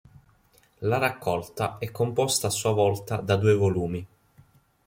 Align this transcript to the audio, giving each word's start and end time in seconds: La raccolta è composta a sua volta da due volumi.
La 0.81 0.97
raccolta 0.97 1.77
è 1.77 1.91
composta 1.91 2.47
a 2.47 2.49
sua 2.49 2.71
volta 2.71 3.17
da 3.17 3.35
due 3.35 3.53
volumi. 3.53 4.07